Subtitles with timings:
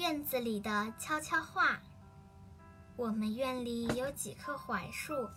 [0.00, 1.78] 院子里的悄悄话。
[2.96, 5.28] 我们院里有几棵槐树，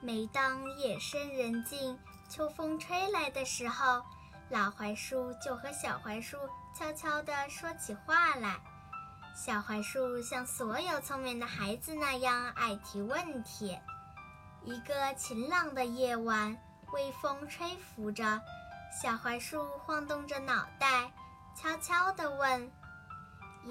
[0.00, 1.96] 每当夜深人静、
[2.28, 4.02] 秋风吹来的时候，
[4.48, 6.36] 老槐树就和小槐树
[6.76, 8.60] 悄悄地说起话来。
[9.32, 13.78] 小槐树像所有聪明的孩子那样爱提问题。
[14.64, 16.60] 一个晴朗的夜晚，
[16.92, 18.42] 微风吹拂着，
[19.00, 21.12] 小槐树晃动着脑袋，
[21.54, 22.72] 悄悄地问。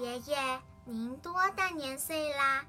[0.00, 0.38] 爷爷，
[0.84, 2.64] 您多大年岁啦？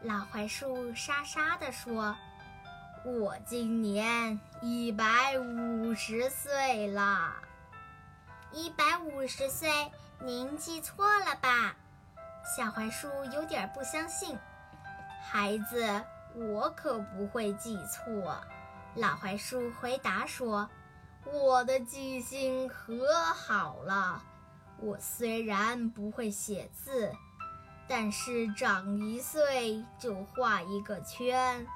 [0.00, 2.16] 老槐树沙沙地说
[3.04, 7.34] ：“我今年一百五十岁啦。”
[8.50, 9.92] 一百五十岁？
[10.20, 11.76] 您记错了吧？
[12.56, 14.38] 小槐树有点不相信。
[15.30, 16.02] 孩子，
[16.34, 18.40] 我可不会记错。
[18.94, 20.70] 老槐树回答说
[21.30, 24.22] ：“我的记性可好了。”
[24.82, 27.12] 我虽然不会写字，
[27.86, 31.66] 但是长一岁就画一个圈，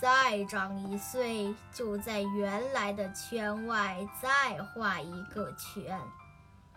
[0.00, 6.00] 再长一岁就在原来的圈外再画一个圈。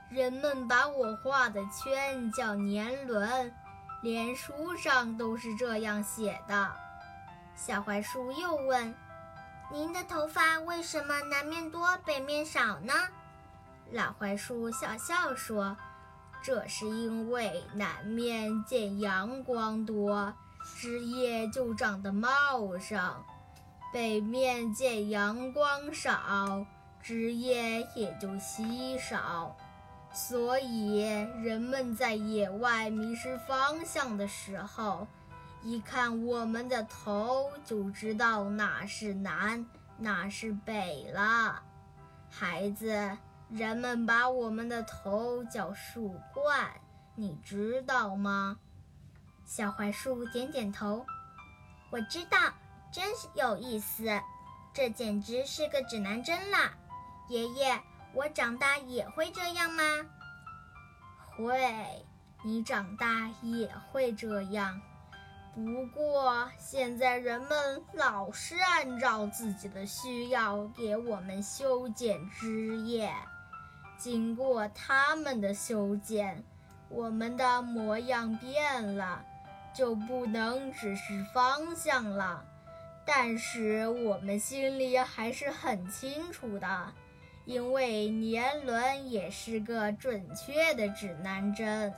[0.10, 3.54] 人们把我画的圈叫年轮，
[4.02, 6.72] 连书上都是这样写的。
[7.56, 8.96] 小槐树又问
[9.72, 12.94] ：“您的头发为什么南面多北面少呢？”
[13.92, 15.76] 老槐树笑笑说
[16.44, 20.32] ：“这是因为南面见阳光多，
[20.76, 23.00] 枝叶就长得茂盛；
[23.92, 26.66] 北面见阳光少，
[27.02, 29.58] 枝叶也就稀少。
[30.12, 31.02] 所以
[31.44, 35.08] 人们在野外迷失方向的时候，
[35.64, 39.66] 一看我们的头，就知道哪是南，
[39.98, 41.64] 哪是北了。
[42.30, 43.18] 孩子。”
[43.52, 46.70] 人们把我们的头叫树冠，
[47.16, 48.60] 你知道吗？
[49.44, 51.04] 小槐树点点头，
[51.90, 52.38] 我知道，
[52.92, 54.08] 真有意思，
[54.72, 56.74] 这简直是个指南针啦！
[57.28, 57.82] 爷爷，
[58.14, 59.84] 我长大也会这样吗？
[61.36, 62.06] 会，
[62.44, 64.80] 你长大也会这样。
[65.56, 73.12] 不过现在人们老是按照自己的需要给我们修剪枝叶。
[74.00, 76.42] 经过他们的修剪，
[76.88, 79.24] 我们的模样变了，
[79.76, 82.46] 就不能指示方向了。
[83.06, 86.94] 但是我们心里还是很清楚的，
[87.44, 91.94] 因为年轮也是个准确的指南针。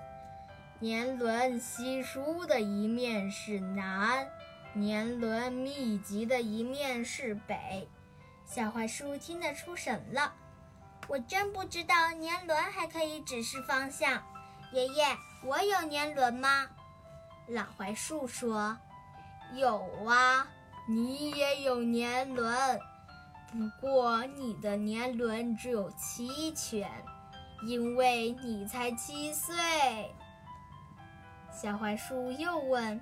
[0.80, 4.28] 年轮稀疏的一面是南，
[4.74, 7.88] 年轮密集的一面是北。
[8.46, 10.34] 小槐树听得出神了。
[11.12, 14.24] 我真不知道年轮还可以指示方向。
[14.72, 15.06] 爷爷，
[15.44, 16.70] 我有年轮吗？
[17.48, 18.78] 老槐树说
[19.54, 19.78] ：“有
[20.08, 20.48] 啊，
[20.88, 22.80] 你也有年轮，
[23.52, 26.90] 不过你的年轮只有七圈，
[27.68, 29.54] 因为你才七岁。”
[31.52, 33.02] 小槐树又问：“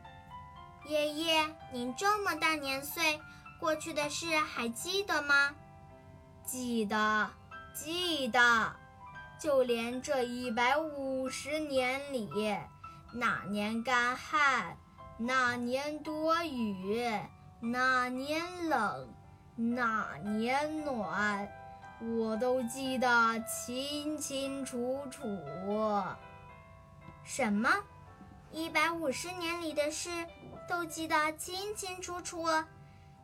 [0.90, 3.22] 爷爷，您这么大年岁，
[3.59, 5.53] 过去的事还记得吗
[6.44, 7.30] ？”“记得。”
[7.81, 8.75] 记得，
[9.40, 12.29] 就连这一百五十年里，
[13.13, 14.75] 哪年干旱，
[15.17, 17.09] 哪年多雨，
[17.62, 19.07] 哪年冷，
[19.56, 21.50] 哪年暖，
[22.01, 23.07] 我都记得
[23.45, 25.23] 清清楚楚。
[27.23, 27.69] 什么？
[28.51, 30.09] 一百五十年里的事
[30.67, 32.46] 都记得清清楚楚？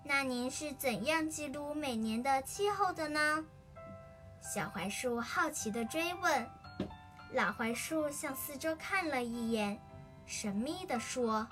[0.04, 3.44] 那您是怎样记录每年的气候的呢？
[4.42, 6.48] 小槐树好奇地追问，
[7.34, 9.82] 老槐树向四周看了一眼，
[10.26, 11.48] 神秘地说：“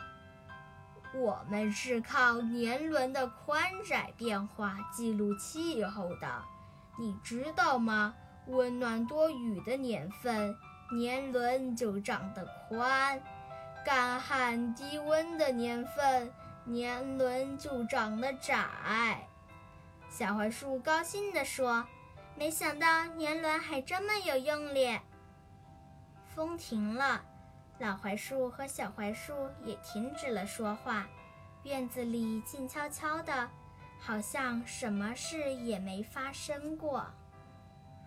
[1.15, 6.43] 我们是靠年轮的宽窄变化记录气候的，
[6.99, 8.13] 你知道吗？
[8.47, 10.55] 温暖多雨的年份，
[10.95, 13.19] 年轮就长得宽；
[13.83, 16.31] 干旱低温的年份，
[16.63, 19.27] 年轮就长得窄。”
[20.09, 21.85] 小槐树高兴地说。
[22.35, 25.01] 没想到年轮还这么有用咧。
[26.35, 27.23] 风停了，
[27.79, 29.33] 老槐树和小槐树
[29.63, 31.07] 也停止了说话，
[31.63, 33.49] 院子里静悄悄的，
[33.99, 37.05] 好像什么事也没发生过。